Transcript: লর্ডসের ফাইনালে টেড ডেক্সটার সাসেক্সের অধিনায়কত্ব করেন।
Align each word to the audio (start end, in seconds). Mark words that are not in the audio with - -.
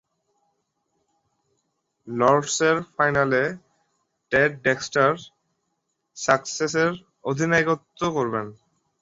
লর্ডসের 2.07 2.77
ফাইনালে 2.95 3.43
টেড 4.31 4.51
ডেক্সটার 4.65 5.11
সাসেক্সের 6.17 6.91
অধিনায়কত্ব 7.29 8.01
করেন। 8.15 8.47